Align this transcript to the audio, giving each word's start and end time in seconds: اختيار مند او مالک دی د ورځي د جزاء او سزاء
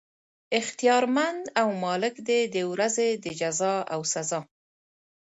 اختيار 0.59 1.03
مند 1.15 1.43
او 1.61 1.67
مالک 1.83 2.15
دی 2.27 2.39
د 2.55 2.55
ورځي 2.71 3.09
د 3.23 3.25
جزاء 3.39 3.79
او 3.93 3.99
سزاء 4.13 4.43